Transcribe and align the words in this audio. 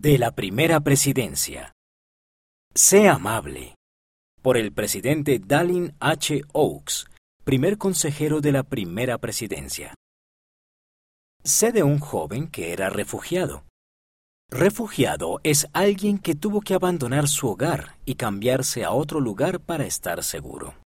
De 0.00 0.16
la 0.16 0.30
primera 0.30 0.78
presidencia. 0.78 1.72
Sé 2.72 3.08
amable. 3.08 3.74
Por 4.42 4.56
el 4.56 4.72
presidente 4.72 5.40
Dallin 5.44 5.92
H. 5.98 6.42
Oaks, 6.52 7.06
primer 7.42 7.78
consejero 7.78 8.40
de 8.40 8.52
la 8.52 8.62
primera 8.62 9.18
presidencia. 9.18 9.96
Sé 11.42 11.72
de 11.72 11.82
un 11.82 11.98
joven 11.98 12.46
que 12.46 12.72
era 12.72 12.90
refugiado. 12.90 13.64
Refugiado 14.48 15.40
es 15.42 15.66
alguien 15.72 16.18
que 16.18 16.36
tuvo 16.36 16.60
que 16.60 16.74
abandonar 16.74 17.26
su 17.26 17.48
hogar 17.48 17.98
y 18.04 18.14
cambiarse 18.14 18.84
a 18.84 18.92
otro 18.92 19.18
lugar 19.18 19.58
para 19.58 19.84
estar 19.84 20.22
seguro. 20.22 20.76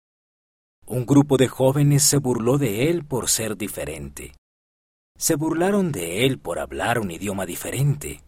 Un 0.87 1.05
grupo 1.05 1.37
de 1.37 1.49
jóvenes 1.49 2.03
se 2.03 2.17
burló 2.17 2.57
de 2.57 2.89
él 2.89 3.05
por 3.05 3.29
ser 3.29 3.59
diferente. 3.59 4.33
Se 5.19 5.35
burlaron 5.35 5.93
de 5.93 6.25
él 6.25 6.39
por 6.39 6.59
hablar 6.59 6.99
un 6.99 7.11
idioma 7.11 7.45
diferente. 7.45 8.23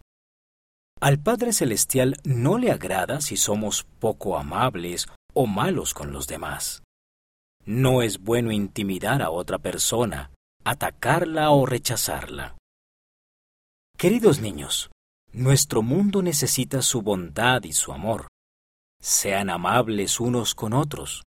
Al 1.01 1.19
Padre 1.19 1.51
Celestial 1.51 2.17
no 2.23 2.57
le 2.57 2.71
agrada 2.71 3.19
si 3.21 3.37
somos 3.37 3.83
poco 3.99 4.37
amables 4.37 5.07
o 5.33 5.45
malos 5.45 5.93
con 5.93 6.13
los 6.13 6.27
demás. 6.27 6.83
No 7.65 8.01
es 8.01 8.19
bueno 8.19 8.51
intimidar 8.51 9.21
a 9.21 9.29
otra 9.29 9.57
persona, 9.57 10.31
atacarla 10.63 11.51
o 11.51 11.65
rechazarla. 11.65 12.55
Queridos 13.97 14.39
niños, 14.39 14.89
nuestro 15.31 15.81
mundo 15.81 16.21
necesita 16.21 16.81
su 16.81 17.01
bondad 17.01 17.63
y 17.63 17.73
su 17.73 17.91
amor. 17.91 18.27
Sean 19.01 19.49
amables 19.49 20.19
unos 20.19 20.55
con 20.55 20.73
otros. 20.73 21.23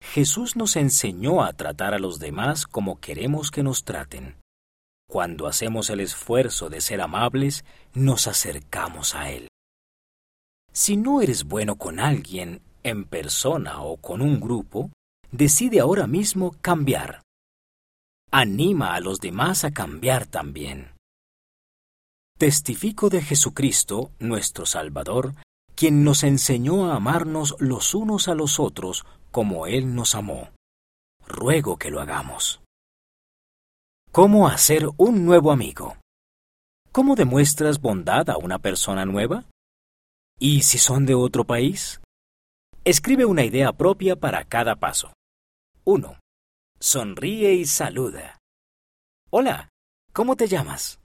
Jesús 0.00 0.56
nos 0.56 0.76
enseñó 0.76 1.42
a 1.42 1.52
tratar 1.52 1.92
a 1.92 1.98
los 1.98 2.18
demás 2.18 2.66
como 2.66 3.00
queremos 3.00 3.50
que 3.50 3.62
nos 3.62 3.84
traten. 3.84 4.36
Cuando 5.08 5.46
hacemos 5.46 5.88
el 5.88 6.00
esfuerzo 6.00 6.68
de 6.68 6.82
ser 6.82 7.00
amables, 7.00 7.64
nos 7.94 8.26
acercamos 8.26 9.14
a 9.14 9.30
Él. 9.30 9.48
Si 10.72 10.98
no 10.98 11.22
eres 11.22 11.44
bueno 11.44 11.76
con 11.76 11.98
alguien, 11.98 12.60
en 12.82 13.04
persona 13.04 13.80
o 13.82 13.96
con 13.96 14.20
un 14.20 14.38
grupo, 14.38 14.90
decide 15.32 15.80
ahora 15.80 16.06
mismo 16.06 16.54
cambiar. 16.60 17.22
Anima 18.30 18.94
a 18.94 19.00
los 19.00 19.18
demás 19.20 19.64
a 19.64 19.70
cambiar 19.70 20.26
también. 20.26 20.92
Testifico 22.36 23.08
de 23.08 23.22
Jesucristo, 23.22 24.12
nuestro 24.18 24.66
Salvador, 24.66 25.34
quien 25.74 26.04
nos 26.04 26.22
enseñó 26.22 26.90
a 26.90 26.96
amarnos 26.96 27.56
los 27.60 27.94
unos 27.94 28.28
a 28.28 28.34
los 28.34 28.60
otros 28.60 29.06
como 29.30 29.66
Él 29.66 29.94
nos 29.94 30.14
amó. 30.14 30.50
Ruego 31.26 31.78
que 31.78 31.90
lo 31.90 32.00
hagamos. 32.00 32.60
¿Cómo 34.20 34.48
hacer 34.48 34.88
un 34.96 35.24
nuevo 35.24 35.52
amigo? 35.52 35.96
¿Cómo 36.90 37.14
demuestras 37.14 37.80
bondad 37.80 38.28
a 38.30 38.36
una 38.36 38.58
persona 38.58 39.04
nueva? 39.04 39.44
¿Y 40.40 40.62
si 40.62 40.76
son 40.78 41.06
de 41.06 41.14
otro 41.14 41.44
país? 41.44 42.00
Escribe 42.84 43.26
una 43.26 43.44
idea 43.44 43.72
propia 43.72 44.16
para 44.16 44.42
cada 44.42 44.74
paso. 44.74 45.12
1. 45.84 46.18
Sonríe 46.80 47.54
y 47.54 47.64
saluda. 47.64 48.40
Hola, 49.30 49.68
¿cómo 50.12 50.34
te 50.34 50.48
llamas? 50.48 50.98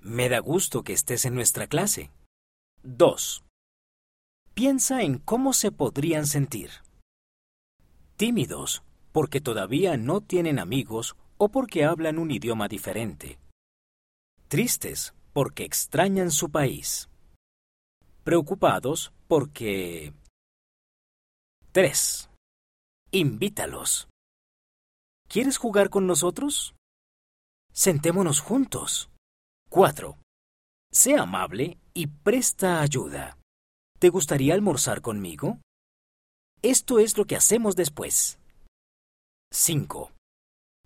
Me 0.00 0.30
da 0.30 0.38
gusto 0.38 0.82
que 0.82 0.94
estés 0.94 1.26
en 1.26 1.34
nuestra 1.34 1.66
clase. 1.66 2.10
2. 2.84 3.44
Piensa 4.54 5.02
en 5.02 5.18
cómo 5.18 5.52
se 5.52 5.72
podrían 5.72 6.26
sentir. 6.26 6.70
Tímidos, 8.16 8.82
porque 9.12 9.42
todavía 9.42 9.98
no 9.98 10.22
tienen 10.22 10.58
amigos 10.58 11.16
o 11.38 11.48
porque 11.48 11.84
hablan 11.84 12.18
un 12.18 12.30
idioma 12.30 12.68
diferente. 12.68 13.38
Tristes 14.48 15.14
porque 15.32 15.64
extrañan 15.64 16.30
su 16.30 16.50
país. 16.50 17.08
Preocupados 18.24 19.12
porque... 19.28 20.14
3. 21.72 22.30
Invítalos. 23.10 24.08
¿Quieres 25.28 25.58
jugar 25.58 25.90
con 25.90 26.06
nosotros? 26.06 26.74
Sentémonos 27.72 28.40
juntos. 28.40 29.10
4. 29.68 30.16
Sé 30.90 31.16
amable 31.16 31.78
y 31.92 32.06
presta 32.06 32.80
ayuda. 32.80 33.36
¿Te 33.98 34.08
gustaría 34.08 34.54
almorzar 34.54 35.02
conmigo? 35.02 35.58
Esto 36.62 36.98
es 36.98 37.18
lo 37.18 37.26
que 37.26 37.36
hacemos 37.36 37.76
después. 37.76 38.38
5. 39.52 40.15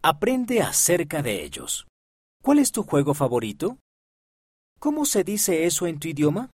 Aprende 0.03 0.63
acerca 0.63 1.23
de 1.23 1.45
ellos. 1.45 1.87
¿Cuál 2.43 2.59
es 2.59 2.73
tu 2.73 2.85
juego 2.85 3.13
favorito? 3.13 3.77
¿Cómo 4.79 5.05
se 5.05 5.25
dice 5.25 5.67
eso 5.67 5.87
en 5.87 6.01
tu 6.01 6.09
idioma? 6.09 6.51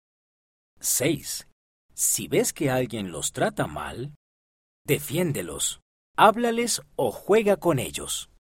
6. 0.81 1.47
Si 1.93 2.27
ves 2.27 2.55
que 2.55 2.71
alguien 2.71 3.13
los 3.13 3.33
trata 3.33 3.67
mal, 3.67 4.15
defiéndelos, 4.87 5.81
háblales 6.17 6.81
o 6.97 7.13
juega 7.13 7.59
con 7.59 7.79
ellos. 7.79 8.31